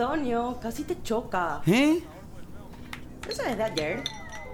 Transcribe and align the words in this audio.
Antonio, 0.00 0.58
casi 0.62 0.84
te 0.84 1.02
choca. 1.02 1.60
¿Eh? 1.66 2.02
¿Eso 3.28 3.42
es 3.42 3.54
de 3.54 3.62
ayer? 3.62 4.04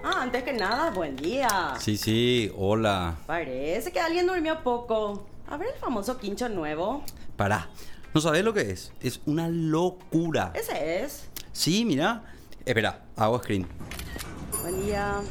Ah, 0.03 0.23
antes 0.23 0.43
que 0.43 0.51
nada, 0.51 0.91
buen 0.91 1.15
día. 1.15 1.73
Sí, 1.79 1.95
sí, 1.95 2.51
hola. 2.57 3.15
Parece 3.25 3.93
que 3.93 4.01
alguien 4.01 4.27
durmió 4.27 4.61
poco. 4.61 5.25
A 5.47 5.55
ver 5.55 5.69
el 5.73 5.79
famoso 5.79 6.17
quincho 6.17 6.49
nuevo. 6.49 7.01
Pará. 7.37 7.69
¿No 8.13 8.19
sabés 8.19 8.43
lo 8.43 8.53
que 8.53 8.71
es? 8.71 8.91
Es 8.99 9.21
una 9.25 9.47
locura. 9.47 10.51
Ese 10.53 11.05
es. 11.05 11.29
Sí, 11.53 11.85
mira. 11.85 12.25
Espera, 12.65 13.03
hago 13.15 13.39
screen. 13.39 13.65
Buen 14.63 14.85
día, 14.85 15.21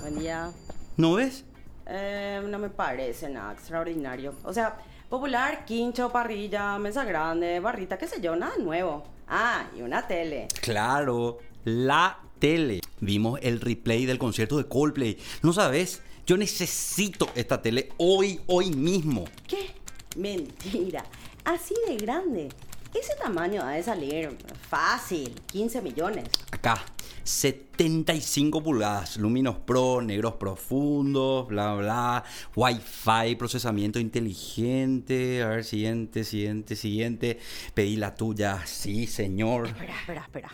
buen 0.00 0.18
día. 0.18 0.52
¿No 0.96 1.12
ves? 1.16 1.44
Eh, 1.84 2.40
no 2.48 2.58
me 2.58 2.70
parece 2.70 3.28
nada 3.28 3.52
extraordinario. 3.52 4.32
O 4.42 4.54
sea, 4.54 4.78
popular, 5.08 5.64
quincho, 5.64 6.10
parrilla, 6.10 6.78
mesa 6.78 7.04
grande, 7.04 7.60
barrita, 7.60 7.98
qué 7.98 8.06
sé 8.06 8.20
yo, 8.20 8.36
nada 8.36 8.56
nuevo. 8.58 9.04
Ah, 9.28 9.68
y 9.76 9.82
una 9.82 10.06
tele. 10.06 10.48
Claro, 10.60 11.38
la 11.64 12.18
tele. 12.38 12.80
Vimos 13.00 13.38
el 13.42 13.60
replay 13.60 14.06
del 14.06 14.18
concierto 14.18 14.56
de 14.56 14.66
Coldplay. 14.66 15.18
¿No 15.42 15.52
sabes? 15.52 16.02
Yo 16.26 16.36
necesito 16.36 17.28
esta 17.34 17.62
tele 17.62 17.92
hoy, 17.98 18.40
hoy 18.46 18.70
mismo. 18.70 19.24
¿Qué? 19.46 19.74
Mentira. 20.16 21.04
Así 21.44 21.74
de 21.86 21.96
grande. 21.96 22.48
Ese 22.94 23.14
tamaño 23.16 23.62
ha 23.62 23.72
de 23.72 23.82
salir 23.82 24.36
fácil, 24.68 25.34
15 25.46 25.82
millones. 25.82 26.24
Acá, 26.50 26.82
75 27.26 28.62
pulgadas, 28.62 29.16
Luminos 29.16 29.56
Pro, 29.58 30.00
negros 30.00 30.34
profundos, 30.34 31.48
bla, 31.48 31.74
bla, 31.74 32.24
Wi-Fi, 32.54 33.34
procesamiento 33.36 33.98
inteligente. 33.98 35.42
A 35.42 35.48
ver, 35.48 35.64
siguiente, 35.64 36.22
siguiente, 36.22 36.76
siguiente. 36.76 37.40
Pedí 37.74 37.96
la 37.96 38.14
tuya, 38.14 38.62
sí, 38.64 39.08
señor. 39.08 39.66
Espera, 39.66 39.94
espera, 40.00 40.22
espera. 40.22 40.50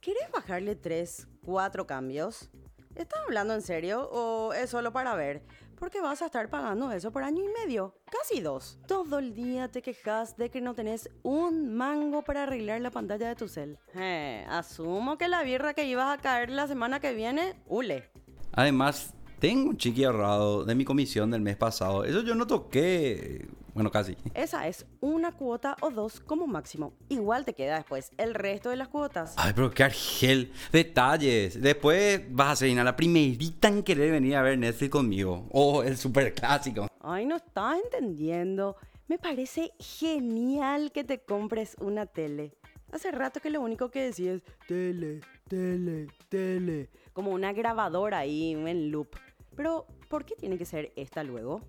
¿Quieres 0.00 0.30
bajarle 0.30 0.76
3, 0.76 1.28
4 1.44 1.86
cambios? 1.86 2.50
¿Estás 2.94 3.20
hablando 3.24 3.54
en 3.54 3.62
serio 3.62 4.08
o 4.10 4.52
es 4.52 4.68
solo 4.70 4.92
para 4.92 5.14
ver? 5.14 5.42
Porque 5.78 6.00
vas 6.00 6.22
a 6.22 6.26
estar 6.26 6.48
pagando 6.48 6.90
eso 6.90 7.10
por 7.12 7.22
año 7.22 7.44
y 7.44 7.48
medio, 7.48 7.94
casi 8.10 8.40
dos. 8.40 8.78
Todo 8.86 9.18
el 9.18 9.34
día 9.34 9.68
te 9.68 9.82
quejas 9.82 10.36
de 10.36 10.50
que 10.50 10.60
no 10.60 10.74
tenés 10.74 11.10
un 11.22 11.74
mango 11.74 12.22
para 12.22 12.44
arreglar 12.44 12.80
la 12.80 12.90
pantalla 12.90 13.28
de 13.28 13.36
tu 13.36 13.46
cel. 13.46 13.78
Eh, 13.94 14.46
asumo 14.48 15.18
que 15.18 15.28
la 15.28 15.42
birra 15.42 15.74
que 15.74 15.84
ibas 15.84 16.18
a 16.18 16.20
caer 16.20 16.50
la 16.50 16.66
semana 16.66 17.00
que 17.00 17.12
viene, 17.12 17.54
hule. 17.66 18.10
Además, 18.52 19.14
tengo 19.38 19.70
un 19.70 19.76
chiqui 19.76 20.04
ahorrado 20.04 20.64
de 20.64 20.74
mi 20.74 20.84
comisión 20.84 21.30
del 21.30 21.42
mes 21.42 21.56
pasado. 21.56 22.04
Eso 22.04 22.22
yo 22.22 22.34
no 22.34 22.46
toqué. 22.46 23.46
Bueno, 23.76 23.90
casi. 23.90 24.16
Esa 24.32 24.66
es 24.68 24.86
una 25.02 25.32
cuota 25.32 25.76
o 25.82 25.90
dos 25.90 26.18
como 26.20 26.46
máximo. 26.46 26.94
Igual 27.10 27.44
te 27.44 27.52
queda 27.52 27.76
después 27.76 28.10
el 28.16 28.32
resto 28.32 28.70
de 28.70 28.76
las 28.76 28.88
cuotas. 28.88 29.34
Ay, 29.36 29.52
pero 29.54 29.70
qué 29.70 29.82
argel. 29.82 30.50
Detalles. 30.72 31.60
Después 31.60 32.22
vas 32.30 32.52
a 32.52 32.56
ser 32.56 32.74
la 32.74 32.96
primerita 32.96 33.68
en 33.68 33.82
querer 33.82 34.12
venir 34.12 34.36
a 34.36 34.40
ver 34.40 34.56
Netflix 34.58 34.90
conmigo. 34.90 35.46
Oh, 35.52 35.82
el 35.82 35.98
super 35.98 36.32
clásico. 36.32 36.86
Ay, 37.02 37.26
no 37.26 37.36
estás 37.36 37.76
entendiendo. 37.84 38.76
Me 39.08 39.18
parece 39.18 39.72
genial 39.78 40.90
que 40.90 41.04
te 41.04 41.20
compres 41.20 41.76
una 41.78 42.06
tele. 42.06 42.56
Hace 42.92 43.10
rato 43.10 43.40
que 43.40 43.50
lo 43.50 43.60
único 43.60 43.90
que 43.90 44.04
decís 44.04 44.26
es 44.26 44.42
tele, 44.66 45.20
tele, 45.48 46.06
tele. 46.30 46.88
Como 47.12 47.30
una 47.30 47.52
grabadora 47.52 48.20
ahí 48.20 48.52
en 48.52 48.90
loop. 48.90 49.08
Pero, 49.54 49.86
¿por 50.08 50.24
qué 50.24 50.34
tiene 50.34 50.56
que 50.56 50.64
ser 50.64 50.94
esta 50.96 51.22
luego? 51.22 51.60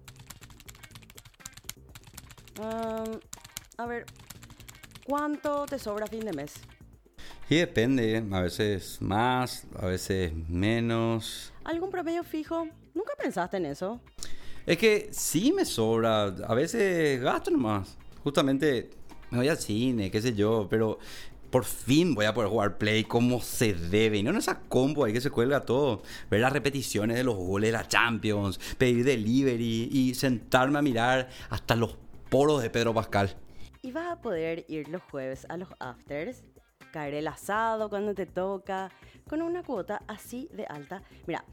Um, 2.60 3.20
a 3.78 3.86
ver, 3.86 4.06
¿cuánto 5.06 5.66
te 5.66 5.78
sobra 5.78 6.06
a 6.06 6.08
fin 6.08 6.22
de 6.22 6.34
mes? 6.34 6.54
Y 7.50 7.58
depende, 7.58 8.24
a 8.32 8.42
veces 8.42 9.02
más, 9.02 9.66
a 9.80 9.86
veces 9.86 10.34
menos. 10.50 11.54
¿Algún 11.64 11.90
promedio 11.90 12.24
fijo? 12.24 12.68
¿Nunca 12.94 13.14
pensaste 13.18 13.58
en 13.58 13.68
eso? 13.68 14.02
Es 14.66 14.78
que 14.78 15.08
sí 15.12 15.54
me 15.54 15.64
sobra, 15.66 16.24
a 16.24 16.54
veces 16.56 17.22
gasto 17.22 17.52
nomás. 17.52 17.98
Justamente 18.24 18.90
me 19.30 19.38
voy 19.38 19.48
al 19.48 19.58
cine, 19.58 20.12
qué 20.12 20.22
sé 20.22 20.34
yo, 20.34 20.68
pero 20.70 21.00
por 21.50 21.64
fin 21.64 22.14
voy 22.16 22.26
a 22.26 22.34
poder 22.34 22.50
jugar 22.50 22.78
Play 22.78 23.04
como 23.04 23.40
se 23.40 23.74
debe. 23.74 24.18
Y 24.18 24.24
no 24.24 24.32
en 24.32 24.38
esa 24.38 24.60
combo 24.60 25.06
ahí 25.06 25.14
que 25.14 25.22
se 25.22 25.30
cuelga 25.30 25.62
todo. 25.62 26.02
Ver 26.30 26.42
las 26.42 26.52
repeticiones 26.52 27.16
de 27.16 27.24
los 27.24 27.36
goles 27.36 27.70
de 27.70 27.78
la 27.78 27.88
Champions, 27.88 28.60
pedir 28.78 29.06
delivery 29.06 29.90
y 29.92 30.14
sentarme 30.16 30.80
a 30.80 30.82
mirar 30.82 31.30
hasta 31.50 31.76
los 31.76 31.96
poros 32.30 32.62
de 32.62 32.70
Pedro 32.70 32.94
Pascal. 32.94 33.36
¿Y 33.82 33.92
vas 33.92 34.08
a 34.08 34.22
poder 34.22 34.66
ir 34.68 34.90
los 34.90 35.02
jueves 35.04 35.46
a 35.50 35.58
los 35.58 35.70
afters? 35.80 36.44
Caer 36.92 37.16
el 37.16 37.28
asado 37.28 37.90
cuando 37.90 38.14
te 38.14 38.26
toca, 38.26 38.90
con 39.30 39.42
una 39.42 39.64
cuota 39.64 40.02
así 40.08 40.50
de 40.54 40.66
alta. 40.66 41.04
Mira, 41.26 41.44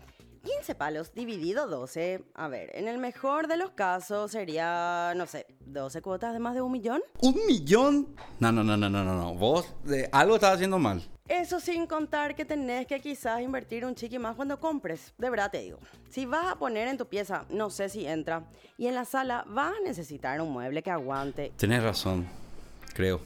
15 0.45 0.75
palos 0.75 1.15
dividido 1.15 1.67
12. 1.67 2.23
A 2.35 2.49
ver, 2.49 2.71
en 2.75 2.87
el 2.87 2.99
mejor 2.99 3.49
de 3.49 3.57
los 3.57 3.71
casos 3.71 4.31
sería, 4.31 5.13
no 5.17 5.27
sé, 5.27 5.47
12 5.67 6.03
cuotas 6.03 6.33
de 6.33 6.39
más 6.39 6.55
de 6.55 6.61
un 6.61 6.71
millón. 6.71 7.01
¿Un 7.21 7.35
millón? 7.47 8.15
No, 8.39 8.53
no, 8.53 8.63
no, 8.63 8.77
no, 8.77 8.89
no, 8.89 9.03
no. 9.03 9.15
no. 9.15 9.35
Vos 9.35 9.75
eh, 9.89 10.09
algo 10.13 10.35
estás 10.37 10.55
haciendo 10.55 10.79
mal. 10.79 11.03
Eso 11.27 11.59
sin 11.59 11.87
contar 11.87 12.35
que 12.35 12.45
tenés 12.45 12.87
que 12.87 13.01
quizás 13.01 13.41
invertir 13.41 13.87
un 13.87 13.95
chiqui 13.95 14.19
más 14.19 14.37
cuando 14.37 14.61
compres. 14.61 15.15
De 15.17 15.31
verdad 15.31 15.51
te 15.51 15.61
digo. 15.61 15.79
Si 16.11 16.27
vas 16.27 16.53
a 16.53 16.57
poner 16.57 16.87
en 16.89 16.99
tu 16.99 17.07
pieza, 17.07 17.47
no 17.49 17.71
sé 17.71 17.89
si 17.89 18.07
entra. 18.07 18.45
Y 18.77 18.89
en 18.89 18.95
la 18.95 19.07
sala 19.07 19.45
vas 19.49 19.73
a 19.75 19.81
necesitar 19.81 20.39
un 20.43 20.53
mueble 20.53 20.83
que 20.83 20.91
aguante. 20.91 21.53
Tenés 21.57 21.83
razón, 21.83 22.27
creo. 22.93 23.21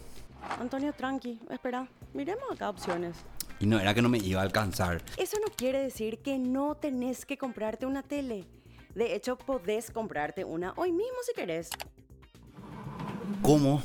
Antonio, 0.60 0.92
tranqui, 0.92 1.40
espera. 1.50 1.88
Miremos 2.14 2.48
acá 2.52 2.70
opciones. 2.70 3.16
Y 3.60 3.66
no 3.66 3.80
era 3.80 3.92
que 3.94 4.02
no 4.02 4.08
me 4.08 4.18
iba 4.18 4.40
a 4.40 4.44
alcanzar. 4.44 5.02
Eso 5.16 5.36
no 5.44 5.52
quiere 5.54 5.82
decir 5.82 6.18
que 6.18 6.38
no 6.38 6.76
tenés 6.76 7.26
que 7.26 7.36
comprarte 7.36 7.86
una 7.86 8.02
tele. 8.02 8.46
De 8.94 9.14
hecho, 9.14 9.36
podés 9.36 9.90
comprarte 9.90 10.44
una 10.44 10.72
hoy 10.76 10.92
mismo 10.92 11.18
si 11.24 11.34
querés. 11.34 11.70
¿Cómo? 13.42 13.82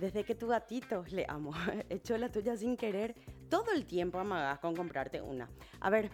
Desde 0.00 0.24
que 0.24 0.34
tu 0.34 0.48
gatito, 0.48 1.04
le 1.10 1.26
amo, 1.28 1.52
echó 1.90 2.16
la 2.16 2.30
tuya 2.30 2.56
sin 2.56 2.76
querer, 2.76 3.14
todo 3.48 3.72
el 3.72 3.84
tiempo 3.84 4.18
amagás 4.18 4.58
con 4.60 4.74
comprarte 4.74 5.20
una. 5.20 5.50
A 5.80 5.90
ver, 5.90 6.10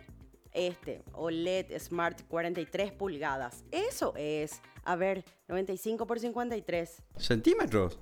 este 0.53 1.03
OLED 1.13 1.79
Smart 1.79 2.23
43 2.29 2.93
pulgadas, 2.93 3.65
eso 3.71 4.15
es, 4.17 4.61
a 4.85 4.97
ver, 4.97 5.25
95 5.49 6.07
por 6.07 6.19
53. 6.19 7.03
¿Centímetros? 7.17 7.99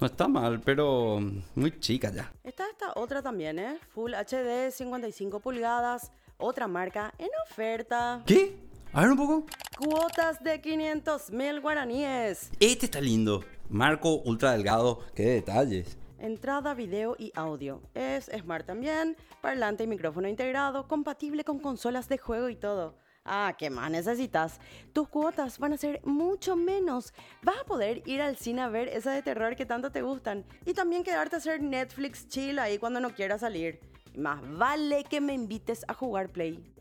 No 0.00 0.06
está 0.06 0.28
mal, 0.28 0.60
pero 0.60 1.20
muy 1.56 1.80
chica 1.80 2.12
ya. 2.12 2.32
Está 2.44 2.68
esta 2.70 2.92
otra 2.94 3.20
también, 3.20 3.58
¿eh? 3.58 3.78
Full 3.88 4.14
HD 4.14 4.70
55 4.70 5.40
pulgadas, 5.40 6.12
otra 6.36 6.68
marca 6.68 7.12
en 7.18 7.28
oferta. 7.44 8.22
¿Qué? 8.24 8.56
A 8.92 9.02
ver 9.02 9.10
un 9.10 9.16
poco. 9.16 9.46
Cuotas 9.76 10.42
de 10.42 10.60
500 10.60 11.30
mil 11.32 11.60
guaraníes. 11.60 12.50
Este 12.60 12.86
está 12.86 13.00
lindo. 13.00 13.42
Marco 13.68 14.22
ultra 14.24 14.52
delgado. 14.52 15.00
Qué 15.16 15.24
detalles. 15.24 15.98
Entrada, 16.20 16.74
video 16.74 17.16
y 17.18 17.32
audio. 17.34 17.82
Es 17.94 18.30
Smart 18.36 18.66
también. 18.66 19.16
Parlante 19.40 19.84
y 19.84 19.86
micrófono 19.88 20.28
integrado. 20.28 20.86
Compatible 20.86 21.42
con 21.42 21.58
consolas 21.58 22.08
de 22.08 22.18
juego 22.18 22.48
y 22.48 22.56
todo. 22.56 22.94
Ah, 23.30 23.54
¿qué 23.58 23.68
más 23.68 23.90
necesitas? 23.90 24.58
Tus 24.94 25.06
cuotas 25.06 25.58
van 25.58 25.74
a 25.74 25.76
ser 25.76 26.00
mucho 26.04 26.56
menos. 26.56 27.12
Vas 27.42 27.58
a 27.60 27.64
poder 27.64 28.02
ir 28.06 28.22
al 28.22 28.38
cine 28.38 28.62
a 28.62 28.68
ver 28.68 28.88
esas 28.88 29.14
de 29.14 29.22
terror 29.22 29.54
que 29.54 29.66
tanto 29.66 29.92
te 29.92 30.00
gustan. 30.00 30.46
Y 30.64 30.72
también 30.72 31.04
quedarte 31.04 31.36
a 31.36 31.38
hacer 31.38 31.62
Netflix 31.62 32.26
chill 32.28 32.58
ahí 32.58 32.78
cuando 32.78 33.00
no 33.00 33.10
quieras 33.10 33.42
salir. 33.42 33.80
Más 34.16 34.40
vale 34.56 35.04
que 35.04 35.20
me 35.20 35.34
invites 35.34 35.84
a 35.88 35.92
jugar 35.92 36.30
Play. 36.30 36.72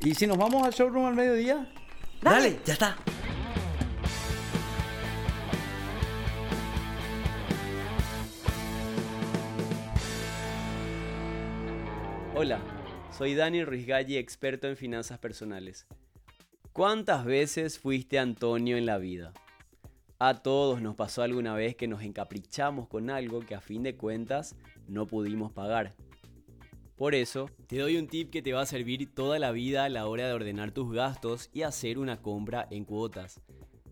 ¿Y 0.00 0.14
si 0.14 0.28
nos 0.28 0.38
vamos 0.38 0.64
al 0.64 0.72
showroom 0.72 1.06
al 1.06 1.16
mediodía? 1.16 1.68
Dale. 2.22 2.60
ya 2.64 2.74
está. 2.74 2.96
Hola, 12.38 12.60
soy 13.10 13.34
Dani 13.34 13.64
Ruiz 13.64 13.86
Galle, 13.86 14.18
experto 14.18 14.68
en 14.68 14.76
finanzas 14.76 15.18
personales. 15.18 15.86
¿Cuántas 16.72 17.24
veces 17.24 17.78
fuiste 17.78 18.18
Antonio 18.18 18.76
en 18.76 18.86
la 18.86 18.98
vida? 18.98 19.32
A 20.18 20.42
todos 20.42 20.80
nos 20.80 20.94
pasó 20.94 21.22
alguna 21.22 21.54
vez 21.54 21.76
que 21.76 21.88
nos 21.88 22.02
encaprichamos 22.02 22.88
con 22.88 23.10
algo 23.10 23.40
que 23.40 23.54
a 23.54 23.60
fin 23.60 23.82
de 23.82 23.96
cuentas 23.96 24.56
no 24.88 25.06
pudimos 25.06 25.52
pagar. 25.52 25.94
Por 26.96 27.14
eso, 27.14 27.50
te 27.66 27.78
doy 27.78 27.98
un 27.98 28.08
tip 28.08 28.30
que 28.30 28.40
te 28.40 28.54
va 28.54 28.62
a 28.62 28.66
servir 28.66 29.14
toda 29.14 29.38
la 29.38 29.52
vida 29.52 29.84
a 29.84 29.88
la 29.90 30.06
hora 30.06 30.26
de 30.26 30.32
ordenar 30.32 30.72
tus 30.72 30.92
gastos 30.92 31.50
y 31.52 31.62
hacer 31.62 31.98
una 31.98 32.22
compra 32.22 32.66
en 32.70 32.84
cuotas. 32.84 33.40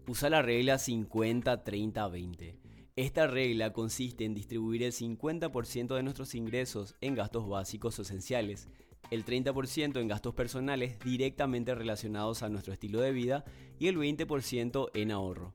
Usa 0.07 0.31
la 0.31 0.41
regla 0.41 0.77
50-30-20. 0.77 2.64
Esta 2.97 3.27
regla 3.27 3.73
consiste 3.73 4.25
en 4.25 4.35
distribuir 4.35 4.85
el 4.85 4.93
50% 4.93 5.97
de 5.97 6.03
nuestros 6.05 6.37
ingresos 6.37 6.95
en 7.01 7.17
gastos 7.17 7.49
básicos 7.49 7.99
o 7.99 8.03
esenciales, 8.03 8.69
el 9.11 9.25
30% 9.25 10.01
en 10.01 10.07
gastos 10.07 10.33
personales 10.33 11.01
directamente 11.01 11.75
relacionados 11.75 12.45
a 12.45 12.49
nuestro 12.49 12.73
estilo 12.73 13.01
de 13.01 13.11
vida 13.11 13.45
y 13.81 13.89
el 13.89 13.99
20% 13.99 14.91
en 14.95 15.11
ahorro. 15.11 15.53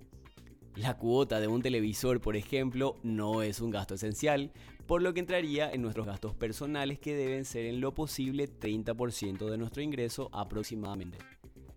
La 0.75 0.97
cuota 0.97 1.39
de 1.39 1.47
un 1.47 1.62
televisor, 1.62 2.19
por 2.19 2.36
ejemplo, 2.36 2.97
no 3.03 3.41
es 3.41 3.62
un 3.62 3.71
gasto 3.71 3.94
esencial, 3.94 4.51
por 4.86 5.01
lo 5.01 5.13
que 5.13 5.21
entraría 5.21 5.71
en 5.71 5.81
nuestros 5.81 6.07
gastos 6.07 6.36
personales 6.36 7.00
que 7.00 7.15
deben 7.15 7.45
ser 7.45 7.68
en 7.68 7.80
lo 7.80 7.94
posible 7.94 8.50
30% 8.50 9.50
de 9.50 9.57
nuestro 9.57 9.81
ingreso 9.81 10.30
aproximadamente. 10.33 11.19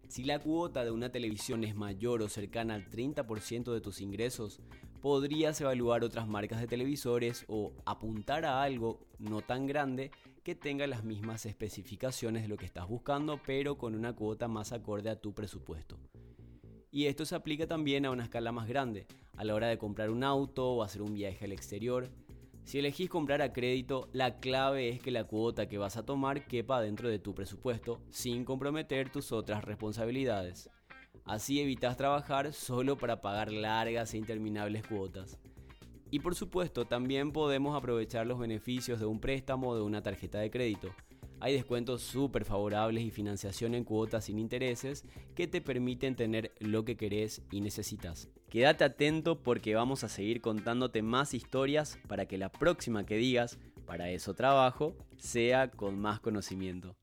Si 0.08 0.24
la 0.24 0.40
cuota 0.40 0.84
de 0.84 0.90
una 0.90 1.12
televisión 1.12 1.62
es 1.62 1.76
mayor 1.76 2.20
o 2.20 2.28
cercana 2.28 2.74
al 2.74 2.90
30% 2.90 3.72
de 3.72 3.80
tus 3.80 4.00
ingresos, 4.00 4.60
podrías 5.02 5.60
evaluar 5.60 6.04
otras 6.04 6.28
marcas 6.28 6.60
de 6.60 6.68
televisores 6.68 7.44
o 7.48 7.72
apuntar 7.84 8.44
a 8.46 8.62
algo 8.62 9.00
no 9.18 9.42
tan 9.42 9.66
grande 9.66 10.12
que 10.44 10.54
tenga 10.54 10.86
las 10.86 11.02
mismas 11.02 11.44
especificaciones 11.44 12.42
de 12.42 12.48
lo 12.48 12.56
que 12.56 12.66
estás 12.66 12.88
buscando, 12.88 13.40
pero 13.44 13.76
con 13.76 13.96
una 13.96 14.14
cuota 14.14 14.46
más 14.46 14.72
acorde 14.72 15.10
a 15.10 15.20
tu 15.20 15.34
presupuesto. 15.34 15.98
Y 16.92 17.06
esto 17.06 17.26
se 17.26 17.34
aplica 17.34 17.66
también 17.66 18.06
a 18.06 18.12
una 18.12 18.22
escala 18.22 18.52
más 18.52 18.68
grande, 18.68 19.06
a 19.36 19.44
la 19.44 19.54
hora 19.56 19.66
de 19.66 19.78
comprar 19.78 20.08
un 20.08 20.22
auto 20.22 20.70
o 20.70 20.84
hacer 20.84 21.02
un 21.02 21.14
viaje 21.14 21.46
al 21.46 21.52
exterior. 21.52 22.08
Si 22.62 22.78
elegís 22.78 23.10
comprar 23.10 23.42
a 23.42 23.52
crédito, 23.52 24.08
la 24.12 24.38
clave 24.38 24.88
es 24.88 25.00
que 25.00 25.10
la 25.10 25.24
cuota 25.24 25.66
que 25.68 25.78
vas 25.78 25.96
a 25.96 26.04
tomar 26.04 26.46
quepa 26.46 26.80
dentro 26.80 27.08
de 27.08 27.18
tu 27.18 27.34
presupuesto 27.34 28.00
sin 28.10 28.44
comprometer 28.44 29.10
tus 29.10 29.32
otras 29.32 29.64
responsabilidades. 29.64 30.70
Así 31.24 31.60
evitas 31.60 31.96
trabajar 31.96 32.52
solo 32.52 32.96
para 32.96 33.20
pagar 33.20 33.52
largas 33.52 34.14
e 34.14 34.18
interminables 34.18 34.86
cuotas. 34.86 35.38
Y 36.10 36.18
por 36.18 36.34
supuesto, 36.34 36.84
también 36.84 37.32
podemos 37.32 37.76
aprovechar 37.76 38.26
los 38.26 38.38
beneficios 38.38 39.00
de 39.00 39.06
un 39.06 39.20
préstamo 39.20 39.70
o 39.70 39.76
de 39.76 39.82
una 39.82 40.02
tarjeta 40.02 40.38
de 40.38 40.50
crédito. 40.50 40.94
Hay 41.40 41.54
descuentos 41.54 42.02
súper 42.02 42.44
favorables 42.44 43.02
y 43.02 43.10
financiación 43.10 43.74
en 43.74 43.82
cuotas 43.82 44.26
sin 44.26 44.38
intereses 44.38 45.04
que 45.34 45.48
te 45.48 45.60
permiten 45.60 46.14
tener 46.14 46.52
lo 46.60 46.84
que 46.84 46.96
querés 46.96 47.42
y 47.50 47.60
necesitas. 47.60 48.28
Quédate 48.48 48.84
atento 48.84 49.42
porque 49.42 49.74
vamos 49.74 50.04
a 50.04 50.08
seguir 50.08 50.40
contándote 50.40 51.02
más 51.02 51.34
historias 51.34 51.98
para 52.06 52.26
que 52.26 52.38
la 52.38 52.52
próxima 52.52 53.06
que 53.06 53.16
digas, 53.16 53.58
para 53.86 54.10
eso 54.10 54.34
trabajo, 54.34 54.94
sea 55.16 55.70
con 55.70 55.98
más 55.98 56.20
conocimiento. 56.20 56.94